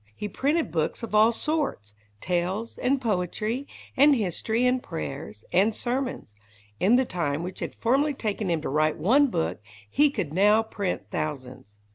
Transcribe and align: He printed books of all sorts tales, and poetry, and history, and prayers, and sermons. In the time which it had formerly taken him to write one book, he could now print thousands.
He 0.15 0.27
printed 0.27 0.71
books 0.71 1.03
of 1.03 1.13
all 1.13 1.31
sorts 1.31 1.93
tales, 2.21 2.79
and 2.79 2.99
poetry, 2.99 3.67
and 3.95 4.15
history, 4.15 4.65
and 4.65 4.81
prayers, 4.81 5.45
and 5.53 5.75
sermons. 5.75 6.33
In 6.79 6.95
the 6.95 7.05
time 7.05 7.43
which 7.43 7.61
it 7.61 7.73
had 7.73 7.75
formerly 7.75 8.15
taken 8.15 8.49
him 8.49 8.63
to 8.63 8.69
write 8.69 8.97
one 8.97 9.27
book, 9.27 9.61
he 9.87 10.09
could 10.09 10.33
now 10.33 10.63
print 10.63 11.03
thousands. 11.11 11.75